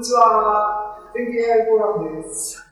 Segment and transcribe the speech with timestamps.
[0.00, 0.96] にちは。
[1.14, 2.64] 天気 AI フォーラムです。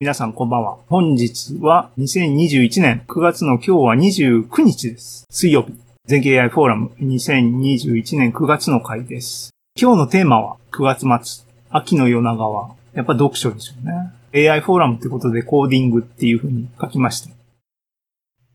[0.00, 0.78] 皆さんこんばんは。
[0.88, 5.26] 本日は2021年9月の今日は29日です。
[5.28, 5.74] 水曜日。
[6.06, 9.50] 全景 AI フォーラム2021年9月の回です。
[9.78, 11.44] 今日のテーマは9月末。
[11.68, 13.86] 秋の夜長はやっぱ読書でしょう
[14.34, 14.48] ね。
[14.48, 17.28] AI フォーラムってことでコーディングっていう風に書きました。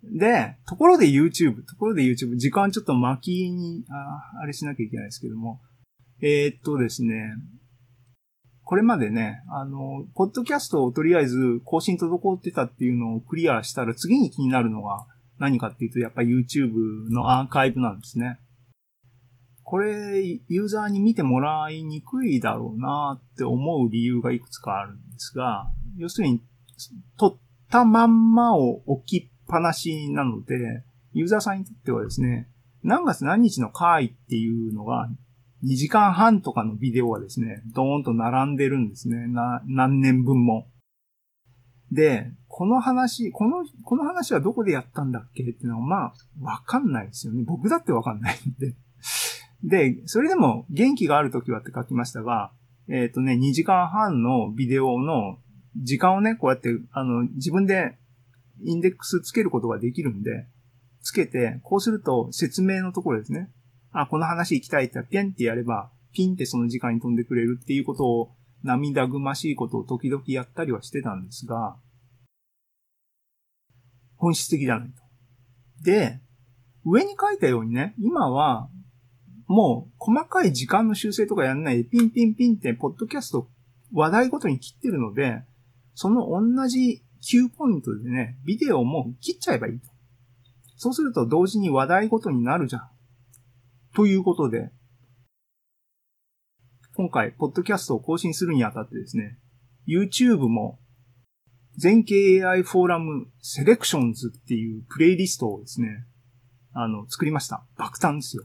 [0.03, 5.59] で、ところで YouTube、ところで YouTube、時間ちょっと巻きに、ああれしなきゃいけないですけども、
[6.21, 7.35] えー、っとですね、
[8.67, 15.07] これまでね、あの、ポッドキャストをとりあえず更新滞ってたっていうのをクリアしたら次に気になるのが
[15.39, 18.39] 何かっていうと、やっぱり YouTube のアーカイブなんですね。
[19.63, 26.41] これ、ユーザーに見てもらいにくいだろうなって思う理由がいくつかあるんですが、要するに、
[27.17, 27.37] 撮っ
[27.71, 32.49] たまんまを置きっぱなしなので、ユーザーさんにとってはですね、
[32.83, 35.07] 何月何日の回っていうのが
[35.63, 39.27] 2時間半とかのビデオはですね、ドーンと並んでるんですね。
[39.27, 40.67] な、何年分も。
[41.91, 47.43] で、この話、この、この話はどこでやったんだっけっていうのは、まあ、わかんないですよね。
[47.45, 48.75] 僕だってわかんないんで。
[49.63, 52.51] で、それでも元気があるときはって書きましたが、
[52.89, 55.39] えっ、ー、とね、2時間半のビデオの
[55.77, 57.97] 時間をね、こうやって、あの、自分で
[58.63, 60.47] インデックスつけることができるんで、
[61.01, 63.49] つけて、こうすると説明のところですね。
[63.99, 68.31] あ、この話行きたいってピンってやれば、ピンってその時間に飛んでくれるっていうことを、
[68.63, 71.77] 涙ぐましいことを時々やったりはしてたんですが、
[74.15, 75.01] 本質的じゃないと。
[75.83, 76.19] で、
[76.85, 78.69] 上に書いたようにね、今は、
[79.47, 83.47] もう細かい時間の修正とかやんないで、ピンピンピンって、ポッドキャスト
[83.93, 85.43] 話題ごとに切ってるので、
[85.95, 89.87] その同じ9ポイントでね、ビデオも切っちゃえばいいと。
[90.75, 92.96] そうすると同時に話題ごとになるじゃん。
[93.97, 94.69] ということで、
[96.95, 99.39] 今回、ポッドキャストを更新するにあたってですね、
[99.87, 100.77] YouTube も、
[101.77, 106.05] 全景 AI フォーラムセレクションズっていうプレイリストをですね、
[106.73, 107.65] あの、作りました。
[107.75, 108.43] 爆誕ですよ。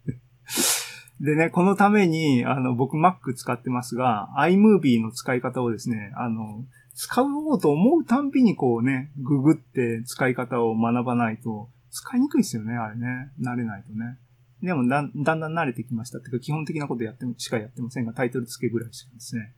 [1.20, 6.64] でね、このために、あの、僕 Mac 使ってますが、iMovie の使い方をですね、あの、
[6.94, 13.30] 使おうと思うたんびにこうね、ググって使い方を学ばないと、使いにくいですよね、あれね。
[13.40, 14.18] 慣れないとね。
[14.62, 16.18] でもだ、だんだん慣れてきました。
[16.18, 19.54] っていうか、基本的なことやっても、しかやってませんが、タイトル付けぐらいしかですね。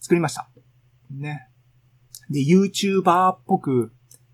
[0.00, 0.48] 作りました。
[1.10, 1.48] ね。
[2.28, 3.92] で、YouTuber っぽく、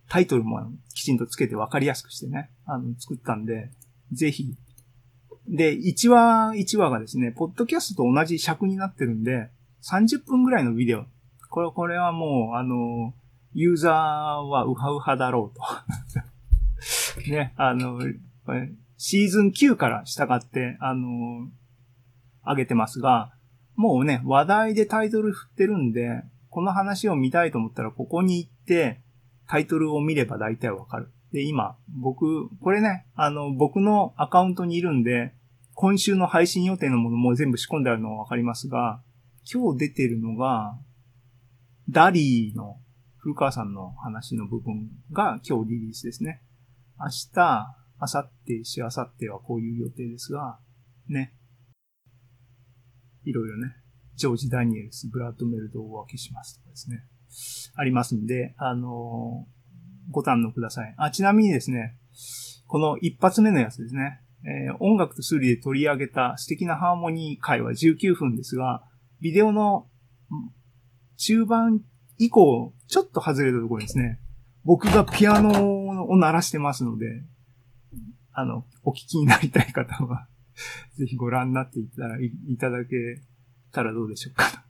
[0.09, 0.61] タイトルも
[0.95, 3.71] きちんと付けて分かりやすくしてね、あの、作ったんで、
[4.13, 4.55] ぜひ。
[5.49, 9.51] で、1話1話がですね、ポッドキャストと同じ尺になってるんで、
[9.83, 11.05] 30分ぐらいのビデオ。
[11.51, 13.15] これ、これはもう、あの、
[13.53, 15.63] ユーザーはウハウハだろうと。
[17.31, 17.99] ね、あの、
[19.07, 21.51] シーズン9から従って、あの、
[22.43, 23.35] 上げてますが、
[23.77, 29.03] もうね、話題でタイトル振ってるんで、この話を見たいと思ったら、ここに行って、
[29.47, 31.11] タイトルを見れば大体わかる。
[31.33, 35.35] で、今、僕、これね、あの、僕のアカウントにいるんで、
[35.75, 39.03] 今週の配信予定のものも全部仕込んであるのはわかりますが、
[39.53, 40.79] 今日出てるのが、
[41.91, 42.79] ダリーの
[43.19, 46.41] 古川さんの話の部分が今日リリースですね。
[46.99, 50.59] 明日、明後日、しあさってはこういう予定ですが、
[51.09, 51.35] ね。
[53.25, 53.75] いろいろね、
[54.17, 57.05] ジョージ・ダニエルス、ブラッドメルドをお分けしますとかですね。
[57.77, 60.95] ありますんで、あのー、ご堪能ください。
[60.99, 61.99] あ、ちなみにですね、
[62.67, 64.21] この一発目のやつですね。
[64.47, 68.85] えー、音楽と数理で取り上げた素敵なハーモニー回は19分ですが、
[69.21, 69.89] ビデオの
[71.17, 71.81] 中盤
[72.19, 74.21] 以降、ちょっと外れたところですね。
[74.65, 77.07] 僕がピアノを鳴らしてますので、
[78.35, 80.29] あの、お聞きになりたい方は
[80.99, 83.21] ぜひご覧になっていただいただけ
[83.73, 84.65] たらどうでしょうか。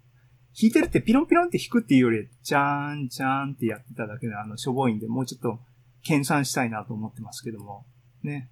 [0.57, 5.61] 弾いてるってピロンピロンって弾くっていうより、ジャーン、ジャーンってやってただけで、あの、しょぼいんで、もうちょっと、
[6.05, 7.87] 研鑽したいなと思ってますけども、
[8.23, 8.51] ね。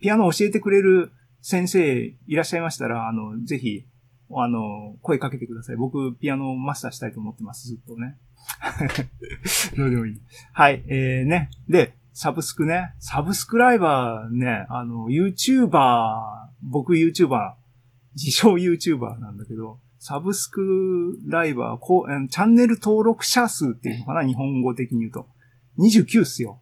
[0.00, 1.12] ピアノ教えてくれる
[1.42, 3.84] 先生いらっしゃいましたら、あの、ぜひ、
[4.30, 5.76] あの、声かけてください。
[5.76, 8.16] 僕、ピアノをマスターしたいと思ってます、ずっとね。
[9.76, 10.20] どうでもいい。
[10.52, 11.50] はい、えー、ね。
[11.68, 12.94] で、サブスクね。
[12.98, 17.54] サブスクライバーね、あの、YouTuber、僕 YouTuber、
[18.14, 24.26] 自称 YouTuber なんだけど、サブスクライバー、こう、チャンネル登録者数っていうのかな？
[24.26, 25.28] 日本語的に言うと。
[25.78, 26.60] 29っすよ。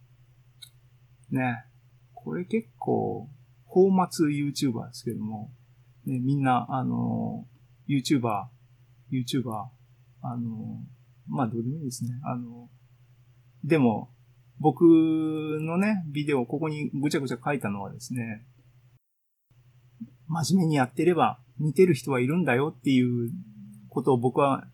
[1.31, 1.65] ね。
[2.15, 3.29] これ結構、
[3.73, 5.51] フォーマツ YouTuber ですけども、
[6.05, 7.47] ね、みんな、あの、
[7.89, 8.47] YouTuber、
[9.11, 9.69] YouTuber、
[10.23, 10.81] あの、
[11.27, 12.11] まあ、どうでもいいですね。
[12.25, 12.69] あの、
[13.65, 14.11] でも、
[14.61, 18.47] 僕のね、ビデオ、ここにぐちゃぐちゃ書いたのはですね、
[20.29, 23.31] 真面目にやってれば見てる人はいるんだよっていう
[23.89, 24.65] ことを僕は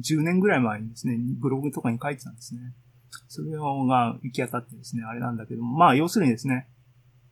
[0.00, 2.60] 10年ぐらい前にですね、ブログとかに書いてたんですね。
[3.28, 3.58] それが
[4.22, 6.68] 行き当たってですね、あれなんだけども、まあ要するにですね、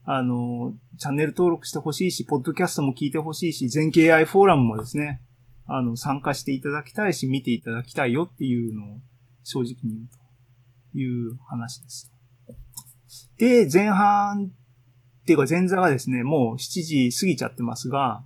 [0.04, 5.20] あの、チャンネル登録してほしいし、ポッドキャストも聞いてほしいし、全経 AI フォーラムもですね、
[5.66, 9.00] あの、参加していただきたいし、見ていただきたいよっていうのを
[9.44, 10.21] 正直に言うと
[10.94, 12.12] いう話です。
[13.38, 14.52] で、前半
[15.22, 18.24] っていうか前座がですね、もう7時過ぎちゃってますが、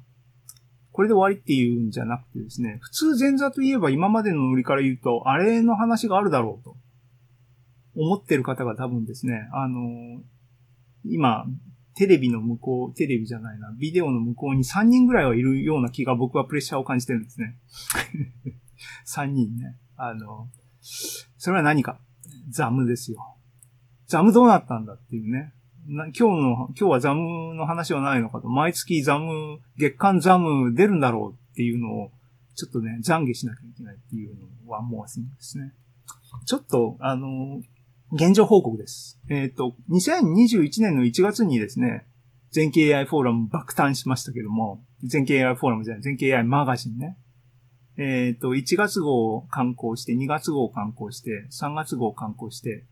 [0.93, 6.77] これで終わりっていうんじゃなくてですね、普通前座といえば今までのノリから言うと、あれの話があるだろうと
[7.95, 10.23] 思ってる方が多分ですね、あの、
[11.05, 11.45] 今、
[11.97, 17.59] テレビの向こう、テレビじゃないな、ビデオの向こうに3人ぐらいはいるような気が僕はプレッシャーを感じてるんですね。
[19.07, 19.77] 3人ね。
[19.97, 20.49] あの、
[20.81, 22.01] それは何か
[22.49, 23.37] ザムですよ。
[24.07, 25.53] ザムどうなったんだっていうね。
[25.89, 28.49] 今日の、今日はザムの話はないのかと。
[28.49, 32.11] 毎月ザム、月間ザム出るんだろうっていうのを、
[32.57, 34.35] ちょっとね、懺悔しなきゃいけないっていう
[34.67, 35.73] のは思わせるんですね。
[36.45, 37.61] ちょっと、あの、
[38.13, 39.21] 現状報告です。
[39.29, 42.07] えっ、ー、と、2021年の1月にですね、
[42.51, 47.17] 全経 AI フォーラム爆誕しましたけども、全経 AI フォーラムじゃない、全経 AI マガジンね。
[47.99, 52.85] えっ、ー、と、1月号を刊行して、2月号を刊行して、3月号を刊行して、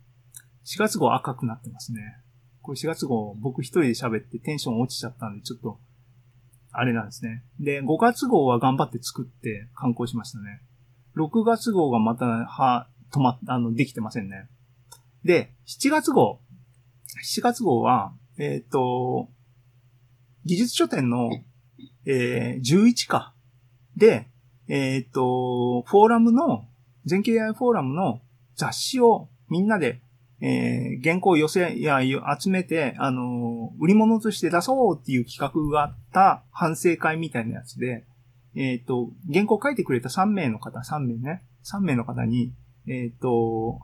[0.64, 2.00] 4月号赤くなってますね。
[2.62, 5.78] これ4月号僕一人で喋ってテンション落ちちゃったんで、ちょっと、
[6.72, 7.44] あれなんですね。
[7.60, 10.62] で、5月号は頑張って作って刊行しましたね。
[11.16, 14.48] 6月号がまた、は、止まっ、あの、できてませんね。
[15.22, 16.40] で、7月号。
[17.22, 19.28] 7月号は、えっ、ー、と、
[20.46, 21.30] 技術書店の、
[22.06, 23.34] えー、11か。
[23.96, 24.28] で、
[24.68, 26.64] えっ、と、フォーラムの、
[27.04, 28.20] 全経 AI フォーラムの
[28.56, 30.00] 雑誌をみんなで、
[30.40, 32.00] えー、原稿を寄せや
[32.38, 38.04] 集めて、あの売り物として出そうっていう企画があった反省会みたいなやつで、
[38.54, 42.52] えっ、と、原稿書いてくれた3名の方、3名ね、3名の方に、
[42.86, 43.80] えっ、と、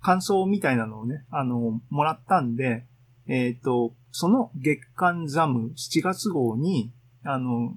[0.00, 2.86] 感想みたいなのをね、あの、もらったんで、
[3.26, 6.92] えっ、と、その月間ザム7月号に、
[7.22, 7.76] あの、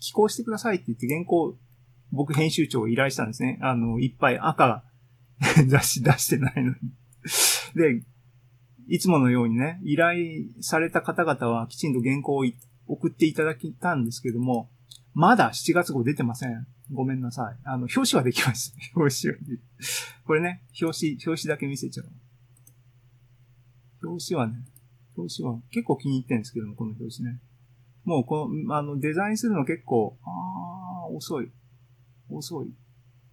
[0.00, 1.56] 寄稿してくださいって言って原稿、
[2.10, 3.58] 僕編集長を依頼したんですね。
[3.62, 4.82] あの、いっぱい赤
[5.68, 6.76] 雑誌出してないのに
[7.74, 8.02] で、
[8.88, 12.44] いつものようにね、依頼された方々はきちんと原稿を
[12.86, 14.70] 送っていただきたんですけども、
[15.14, 16.66] まだ7月号出てません。
[16.92, 17.56] ごめんなさい。
[17.64, 18.78] あの、表紙はできました。
[18.98, 19.38] 表紙は。
[20.24, 22.10] これね、表紙、表紙だけ見せちゃう。
[24.08, 24.64] 表紙はね、
[25.16, 27.40] 表紙は結構気に入ってるんですけども、この表紙ね。
[28.04, 31.50] もう、この、あの、デザインするの結構、あー、遅い。
[32.28, 32.72] 遅い。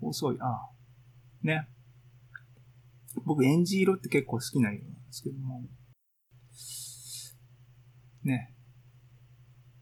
[0.01, 0.37] 遅い。
[0.39, 0.69] ああ。
[1.41, 1.67] ね。
[3.25, 5.63] 僕、エンジ色って結構好きな色なんですけども。
[8.23, 8.53] ね。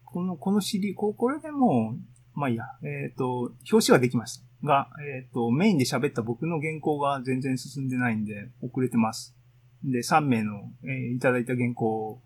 [0.03, 4.45] この、このシリ、ここれでもう、まあいいや、えっ、ー、と、表紙はできました。
[4.65, 9.35] が、えっ、ー、と、メインで喋った僕の原稿が全然進んでないんで、遅れてます。
[9.83, 12.21] で、3名の、えー、いただいた原稿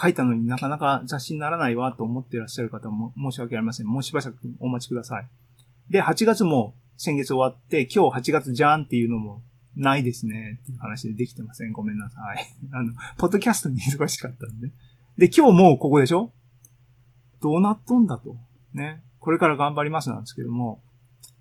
[0.00, 3.86] 書いたのになかなか雑誌にならないわと思っていらっしゃる方も申し訳ありません。
[3.86, 5.26] もうしばらくお待ちください。
[5.90, 9.42] で、8月も先月終わって、今日8月じゃんっていうのも
[9.76, 11.72] ないですねっていう話でできてません。
[11.72, 12.46] ごめんなさい。
[12.72, 14.70] あの、ポッドキャストに忙しかったんで。
[15.18, 16.32] で、今日もうここでしょ？
[17.40, 18.36] どうなっとんだと。
[18.72, 19.02] ね。
[19.18, 20.80] これから頑張りますなんですけども、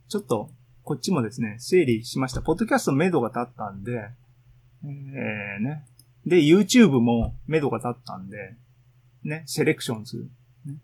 [0.07, 0.49] ちょっと、
[0.83, 2.42] こっちもですね、整理しました。
[2.42, 4.09] ポッドキャストの目処が立ったんで、
[4.83, 5.85] えー、ね。
[6.25, 8.56] で、YouTube も目処が立ったんで、
[9.23, 10.30] ね、セレクションする。
[10.66, 10.78] ね、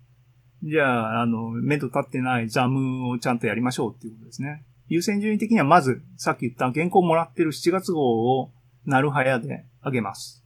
[0.64, 4.66] じゃあ、あの、目処立ってないザムをちゃんとやりましょうっていうことですね。
[4.88, 8.52] 優先順位的にはまず、さっき言った原稿もらってる7月号を、
[8.86, 10.46] なるはやであげます。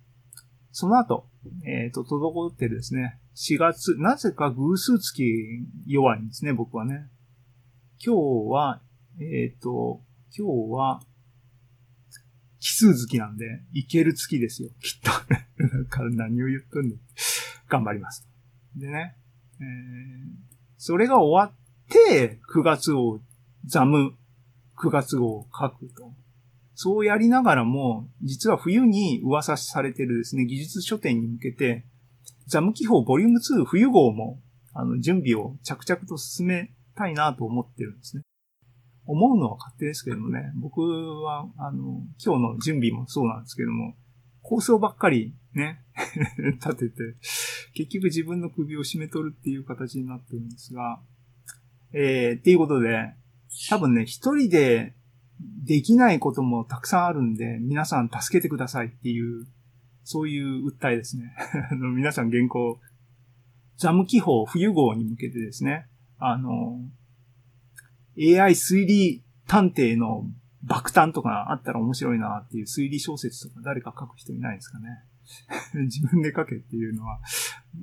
[0.71, 1.27] その後、
[1.65, 5.23] えっ、ー、と、滞ってですね、4月、なぜか偶数月
[5.85, 7.07] 弱いんですね、僕はね。
[8.03, 8.81] 今日は、
[9.19, 10.01] えっ、ー、と、
[10.35, 11.01] 今日は、
[12.61, 15.11] 奇数月なんで、いける月ですよ、きっと。
[15.89, 16.95] か何を言っとんの
[17.67, 18.29] 頑張ります。
[18.75, 19.17] でね、
[19.59, 19.65] えー、
[20.77, 23.19] それが終わって、9月を
[23.65, 24.13] ザム、
[24.77, 26.13] 9月号を書くと。
[26.75, 31.85] そうやりながらも、実は冬に噂されてるですね、技術書店に向けて、
[32.45, 34.39] ザム記法ボリューム2冬号も、
[34.73, 38.23] あの、準備を着々と進めたいなと思ってるんですね。
[39.11, 43.95] 思うのは勝手ですけどもね、僕は、あの、今日の準備もそうなんですけども、
[44.41, 45.83] 構想ばっかりね、
[46.63, 47.15] 立てて、
[47.73, 51.01] 結局自分の首を絞め取るっていう形になってるんですが、
[51.93, 53.13] えー、っていうことで、
[53.69, 54.95] 多分ね、一人で
[55.65, 59.45] できないこともたくさんあるんで、皆さん助けてくださいっていう
[60.03, 61.35] そういう訴えですね。
[61.71, 62.79] あの皆さん原稿、
[63.77, 65.87] ザム記法冬号に向けてですね、
[66.17, 66.79] あの、
[68.17, 70.25] AI 推理探偵の
[70.63, 74.85] 爆誕とかあったら面白いなっていう推理小説とか誰か書く人いないですかね。
[75.85, 77.19] 自分で書けっていうのは、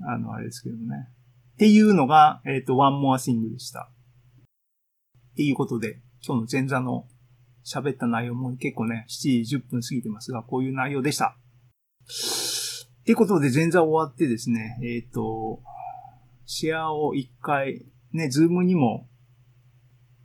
[0.06, 1.08] あの、あれですけどね。
[1.54, 3.90] っていうのが、えっ、と、One More Thing でした。
[5.32, 7.08] っていうことで、今日の前座の
[7.64, 11.36] 喋った内容も結構ね、7時10分過ぎてますが、こういう内容でした。
[12.06, 15.62] っていうことで前座終わってですね、えっ、と、
[16.44, 19.08] シェアを1回、ね、ズームにも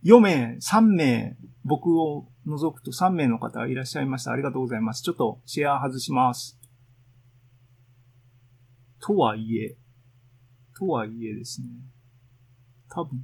[0.04, 4.32] 4名、3名、僕を除くと3名の方いらっしゃいました。
[4.32, 5.02] ありがとうございます。
[5.02, 6.60] ちょっとシェア外します。
[9.00, 9.76] とはいえ、
[10.78, 11.68] とはいえですね。
[12.90, 13.18] 多分、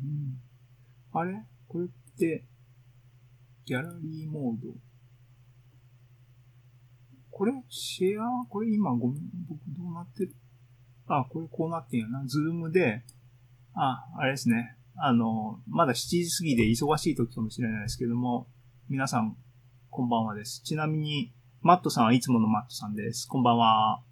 [1.13, 1.43] あれ？
[1.69, 2.47] これって、
[3.67, 4.73] ギャラリーモード？
[7.31, 8.47] これ、シェア？
[8.49, 10.35] これ今ごめん、僕どうなってる？
[11.07, 12.25] あ、これこうなってんやな。
[12.27, 13.05] ズームで、
[13.75, 14.77] あ、あれですね。
[15.02, 18.49] あの、まだ7時過ぎで忙しい時かもしれないですけども、
[18.90, 19.35] 皆さん、
[19.88, 20.61] こんばんはです。
[20.62, 23.26] ちなみに、マットさんはいつものマットさんです。
[23.26, 24.02] こんばんは。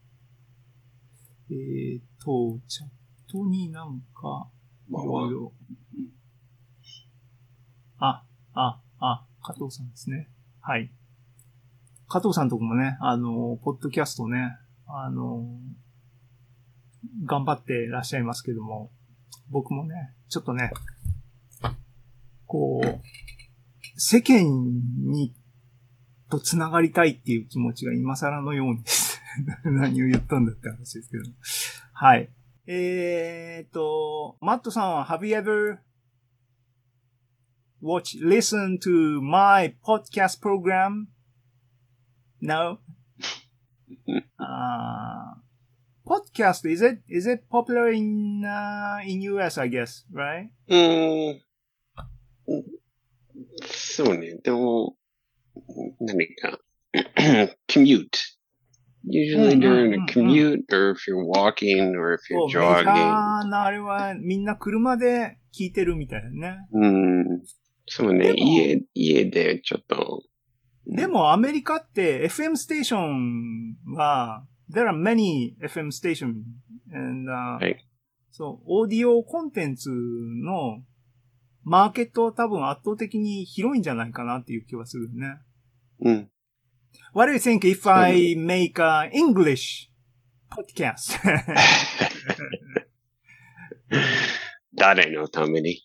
[1.51, 2.89] えーと、チャッ
[3.31, 4.49] トになんか、
[4.89, 5.53] いろいろ。
[7.99, 10.31] あ、あ、あ、加藤さんですね。
[10.61, 10.91] はい。
[12.09, 15.45] 加藤さんとこもね、あの、ポッドキャストね、あの、
[17.27, 18.91] 頑張ってらっしゃいますけども、
[19.51, 20.71] 僕もね、ちょっとね、
[22.47, 23.01] こう、
[23.97, 24.45] 世間
[25.11, 25.35] に、
[26.31, 28.85] と繋がりたいっていう気持ちが今更のように。
[29.65, 31.25] 何を言ったんだって話ですけど。
[31.93, 32.29] はい。
[32.67, 35.79] えーっと、マットさんは、have you ever
[37.83, 41.07] watch, listen to my podcast program?
[42.41, 42.79] No?
[44.39, 45.48] uh,
[46.09, 50.49] podcast, is it, is it popular in, uh, in US, I guess, right?
[50.69, 51.41] うーん。
[53.67, 54.37] そうね。
[54.43, 54.97] でも、
[56.01, 56.59] 何か、
[57.69, 58.09] commute.
[59.07, 62.85] Usually during a commute, or if you're walking, or if そ you're jogging.
[62.85, 66.59] ーなあれはみんな車で聞いてるみたいなね。
[66.73, 67.43] うん。
[67.87, 68.35] そうね。
[68.37, 70.23] 家、家でちょっと。
[70.87, 76.45] でもアメリカって FM ステーションは、there are many FM station
[76.93, 77.85] and, uh, はい
[78.31, 80.83] そう、オーディオコンテンツの
[81.65, 85.41] マーケットは多分圧倒的に広いんじゃないかなっていう気はするね。
[86.01, 86.31] うん。
[87.13, 89.91] What do you think if I make a English
[90.51, 91.19] podcast?
[94.75, 95.83] 誰のために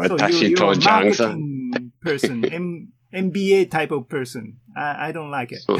[0.00, 1.38] 私とジャンさん。
[2.04, 2.40] person,
[3.13, 4.55] MBA type of person.
[4.75, 5.61] I, I don't like it.
[5.65, 5.77] そ う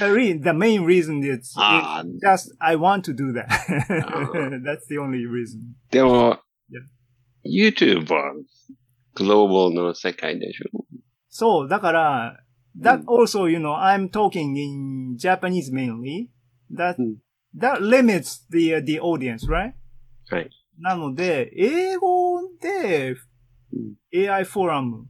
[0.00, 3.46] the, re- the main reason is,ああ、 is just I want to do that.
[3.48, 4.28] Ah.
[4.62, 5.60] That's the only reason.
[5.90, 6.38] でも
[6.70, 6.82] Yeah.、
[7.74, 8.34] YouTube は
[9.14, 10.84] グローバルの世界でしょ。
[11.28, 12.40] そう、だから、
[12.80, 16.28] that うん also, you know, I'm talking in Japanese mainly.
[16.74, 17.16] That, うん
[17.58, 19.72] that limits the, uh, the audience, right?
[20.30, 20.50] はい。
[20.78, 23.16] なので、英語でうん
[24.13, 25.07] AI フォーラム、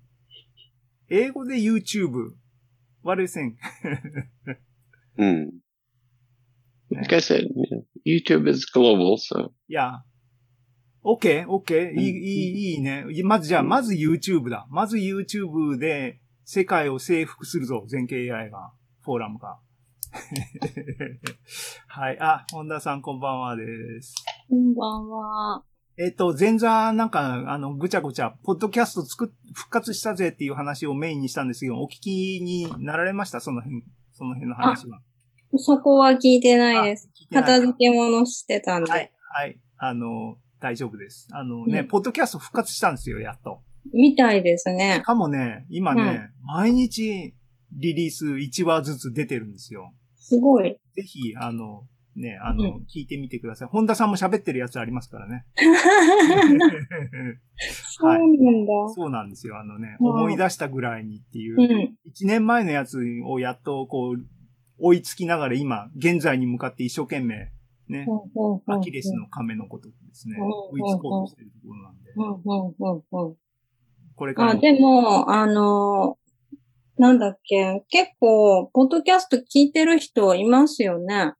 [1.10, 2.34] 英語で YouTube,
[3.04, 3.56] what do you think?
[5.18, 5.46] うん。
[5.46, 7.48] ね Like I said,
[8.06, 9.52] YouTube is global, so.
[9.68, 10.04] いや、
[11.04, 13.06] OK, OK, いい、うんいい、いいね。
[13.24, 14.68] まずじゃあ、まず YouTube だ。
[14.70, 19.60] まず YouTube で世界を征服するぞ、全景 AI が、フォーラムが。
[21.88, 22.20] はい。
[22.20, 24.16] あ、本田さんこんばんはです。
[24.50, 25.64] こんばんは。
[26.00, 33.40] えっ、と、前座なんか、あの、ぐちゃぐちゃ、ポッドキャスト作っ、復活したぜっていう話をメインにしたんですけど、お聞きになられました？
[33.40, 35.00] その辺、その辺の話は。
[35.56, 37.10] そこは聞いてないです。
[37.34, 38.92] 片付け物してたんで。
[38.92, 39.60] はい、はい。
[39.78, 41.28] あの、大丈夫です。
[41.32, 43.62] あのね、うんポッドキャスト復活したんですよ、やっと。
[43.94, 45.04] みたいですねし。
[45.04, 47.34] かもね、今ね、毎日
[47.74, 49.94] リリース1話ずつ出てるんですよ。
[50.18, 50.78] すごい。
[50.96, 53.68] ぜひ、あの、ね、あの、う聞いてみてください。
[53.68, 55.46] 本田さんも喋ってるやつありますからね。
[57.84, 58.72] そうなんだ。
[58.90, 59.60] そうなんですよ。
[59.60, 61.98] あのね、うん思い出したぐらいにっていうう、ん。
[62.12, 64.26] 1年前のやつをやっとこう、
[64.80, 67.52] 追いつきながら今、現在に向かって一生懸命、
[67.88, 68.08] ね、
[68.68, 73.32] アキレスの亀のことですね、うん追いつこうとしてるところなんで、うんうんうんうん。
[73.32, 73.36] あ、
[74.16, 76.18] これからもでも、あの、
[76.98, 81.34] なんだっけ、結構、ポッドキャスト聞いてる人いますよね。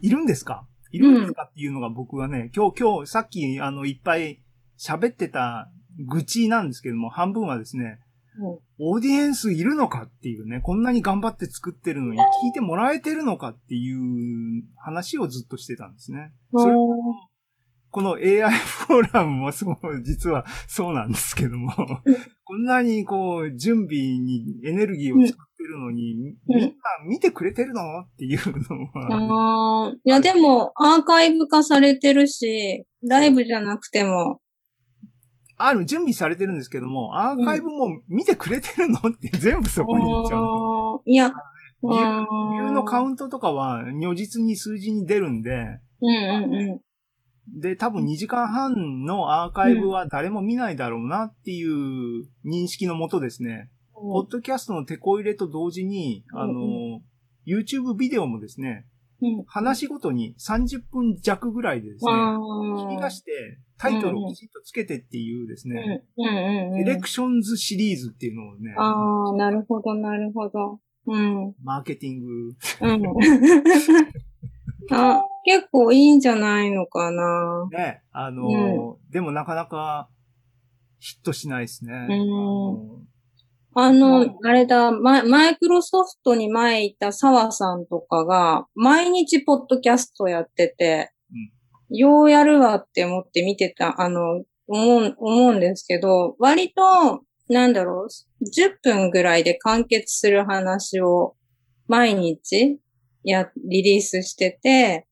[0.00, 0.66] いるんですか？
[0.92, 4.42] いるんですかっていうのが僕はね、今日、今日、さっき、あの、いっぱい
[4.78, 5.70] 喋ってた
[6.08, 8.00] 愚痴なんですけども、半分はですね、
[8.78, 16.32] オーディエンスいるのかっていうね、こんなに頑張って作ってるのに聞いてもらえてるのかっていう話をずっとしてたんですね。
[16.52, 16.78] それうん
[17.90, 21.72] この AI フォーラムもそう、実はそうなんですけども、
[22.44, 26.70] こんなにこう、準備にエネルギーを使ってるのに、みんな
[27.06, 28.00] 見てくれてるの？
[28.00, 34.40] っていうのは、ああ、いやでもアーカイブ化されてるし、ライブじゃなくても、
[35.56, 38.98] ある、準備されてるんですけども、アーカイブも見てくれてるの？
[38.98, 41.02] って全部そこに行っちゃう。
[41.06, 41.30] いや、
[41.82, 46.80] ビューうんビューのカウントとかは如実に数字に出るんで、うんうんうん。
[47.58, 57.00] で、多分2時間半のアーカイブは誰も見ないだろうなっていう認識のもとですね、ポッドキャストのテこ入れと同時に、あうんの、
[57.46, 58.86] YouTube ビデオもですね、
[59.22, 62.38] うん話ごとに30分弱ぐらいでですね、あ
[62.88, 66.80] 切り出してタイトルをきちっとつけてっていうですーね、うんうんうんうん。
[66.80, 70.80] エレクションズシリーズっていうのをね、ああ、なるほど、なるほど。
[71.06, 71.54] うん。
[71.62, 72.26] マーケティング、
[72.80, 73.02] うん。
[74.92, 77.68] あ、結構いいんじゃないのかな。
[77.70, 80.08] ね、あの、でもなかなか
[80.98, 82.06] ヒットしないですね。
[82.10, 83.10] うん
[83.72, 91.12] あのあれだ、ママイクロソフトに前いた澤さんとかが、毎日ポッドキャストやってて、
[91.88, 101.36] ようやるわって思って見てた、あの、思う、思うんですけど、割と、なんだろう、10分ぐらいで完結する話を
[101.86, 102.80] 毎日
[103.22, 105.06] や、リリースしてて、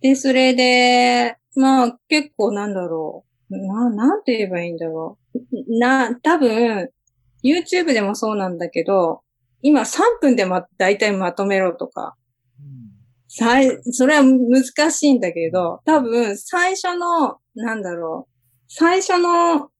[0.00, 5.78] で、それで、まあ結構なんだろう、な、なんて言えばいいんだろう。
[5.78, 6.90] な、多分、
[7.42, 9.22] YouTube でもそうなんだけど、
[9.62, 12.16] 今3分でま、大体まとめろとか、
[13.28, 18.32] さい、それは難しいんだけど、多分最初の、なんだろう、
[18.68, 19.70] 最初の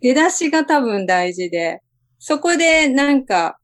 [0.00, 1.80] 出だしが多分大事で、
[2.18, 3.58] そこでなんか、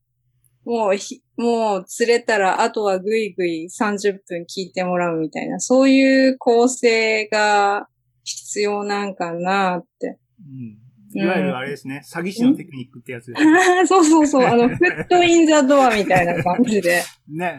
[0.64, 7.88] もうひ、もう釣れたら、あとはぐいぐい30分聞いてもらうみたいな、そういう構成が
[8.24, 10.18] 必要なんかなって。
[10.38, 10.76] うん
[11.12, 13.42] いわゆるあれですね、詐欺師のテクニックってやつです。
[13.88, 17.02] そうそうそう、あの、フットインザドアみたいな感じで。
[17.28, 17.58] ね。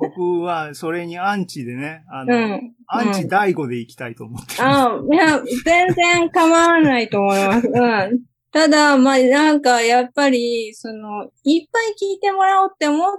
[0.00, 2.74] 僕はそれにアンチでね、あの、うん。
[2.88, 4.62] アンチ第5で行きたいと思ってる。
[4.64, 7.68] あいや、全然構わないと思います。
[7.68, 8.31] うん。
[8.52, 13.18] ただ、まあ、なんか、やっぱり、その、いっぱい聞いてもらおうって思っ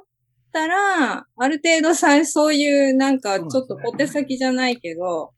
[0.52, 5.34] たら、ある程度さ、そういう、なんか、ちょっと小手先じゃないけど、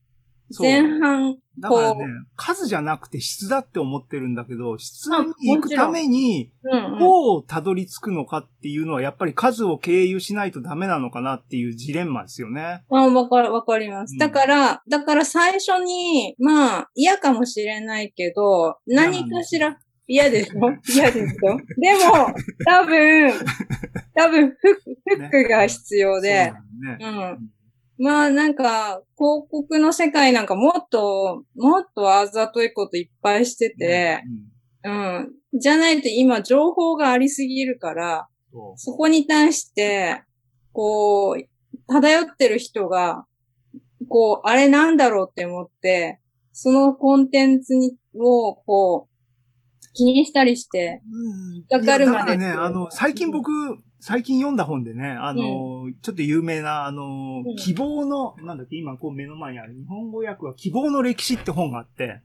[0.59, 6.51] 前半、だからねこう、数じゃなくて質だって思ってるんだけど、質に行くために。
[6.99, 12.83] どうたどり着くのかっていうのは、やっぱり数を経由しないとダメなのかなっていうジレンマですよね。
[12.89, 14.17] あ、わかる、わかりますうん。
[14.19, 20.59] だから、だから最初に、まあ、嫌かもしれないけど、何かしら、嫌でしょ
[20.93, 21.59] 嫌ですよ。
[21.77, 22.33] でも、
[22.65, 23.33] 多分、
[24.13, 26.97] 多分フック、フックが必要で、そうね。
[26.99, 27.49] うん。
[27.97, 35.59] まあなんか、広告の世界なんかもっと、もっとあざといこといっぱいしてて、うんうん。
[35.59, 38.27] じゃないと今情報がありすぎるから、
[38.75, 40.21] そこに対して、
[40.71, 41.43] こう、
[41.87, 43.25] 漂ってる人が、
[44.07, 46.19] こう、あれなんだろうって思って、
[46.53, 49.14] そのコンテンツに、を、こう、
[49.95, 51.79] 気にしたりして、うん。
[51.79, 52.11] わかるまで。
[52.11, 53.51] いやだからね、あの、最近僕、
[53.99, 57.55] 最近読んだ本でね、あの、ちょっと有名な、あの、うん。
[57.55, 62.21] 希望の、なんだっけ、今こう目の前にある日本語訳は希望の歴史って本があって、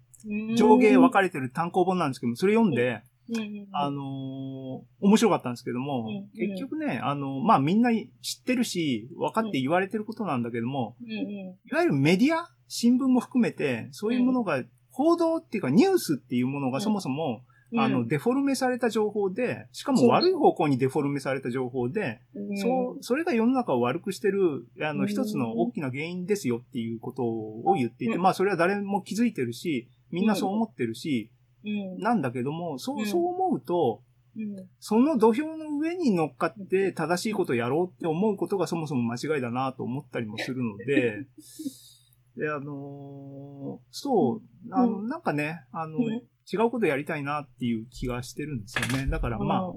[0.56, 3.36] 上下分かれてる単行本なんですけども、それ読んで、うん。
[3.36, 11.10] うんあのー面白かったんですけども、うん結局ね、あの、まあ、みんな知ってるし、分かって言われてることなんだけども、うん。
[11.12, 22.56] うんいわゆるメディア新聞も含めて、そういうものが、報道っていうかニュースっていうものがそもそも、うんあの、デフォルメされた情報で、しかも悪い方向にデフォルメされた情報で、うん。
[22.56, 25.08] そう、それが世の中を悪くしてる、あの、うん。
[25.08, 28.22] 一つの大きな原因ですよっていうことを言っていて、うん。
[28.22, 31.30] まあ、それは誰も気づいてるし、みんなそう思ってるし、
[31.64, 31.98] うん。
[31.98, 33.06] なんだけども、そうう、ん。
[33.06, 34.02] そう思うと、
[34.36, 34.68] うん。
[34.80, 41.26] その土俵の上に乗っかって正しいことをやろうって思うことがそもそも間違いだなと思ったりもするので、
[42.36, 49.06] で、あのーそう、あの、うなんかね、あの、うん違うことやりたいなっていう気がしてるんですよね。
[49.06, 49.72] だからまあ、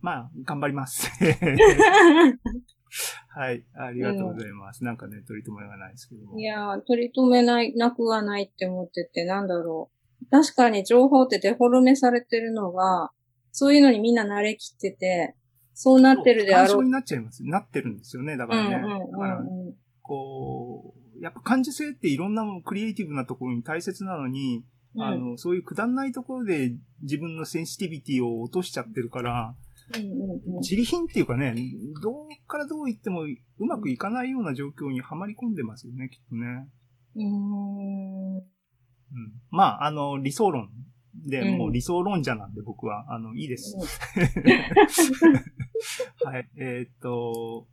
[0.00, 1.10] まあ、頑張ります。
[3.28, 4.82] はい、ありがとうございます。
[4.84, 6.38] なんかね、取り留めがないですけども。
[6.38, 10.26] いやー、取り留めない、なくはないって思ってて、なんだろう。
[10.30, 13.12] 確かに情報ってデフォルメされてるのが、
[13.52, 15.36] そういうのにみんな慣れきってて、
[15.74, 16.66] そうなってるであろう。
[16.66, 17.44] 干渉になっちゃいます。
[17.44, 18.36] なってるんですよね。
[18.36, 18.76] だからね。
[18.76, 19.44] うんうんだか
[20.02, 24.64] こう、やっぱ感受性っていろんなものクリエイティブなところに大切なのに、うん
[24.98, 26.72] あの、そういうくだんないところで
[27.02, 29.54] 自分のセンシティビティを落としちゃってるから、
[30.60, 31.54] 自利品っていうかね、
[32.02, 36.68] どうからどう言ってもうまくいかないような状況にはまり込んでますよね、きっとね。
[37.16, 38.36] うーん。
[38.36, 38.44] うん。
[39.50, 40.70] まあ、あの、理想論
[41.26, 43.76] で、うんもう理想論者なんで僕は、あの、いいです。
[46.24, 46.48] はい。
[46.56, 47.66] えーっと、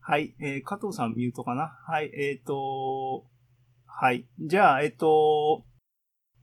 [0.00, 0.34] はい。
[0.40, 1.78] えー加藤さんミュートかな？
[1.86, 2.10] はい。
[2.14, 3.26] えーっと、
[3.86, 4.26] はい。
[4.40, 5.64] じゃあ、えーっと、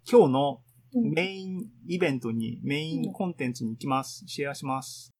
[0.09, 0.61] 今日の
[0.93, 4.23] メインイベントに、メインコンテンツに行きます。
[4.27, 5.13] シェアします。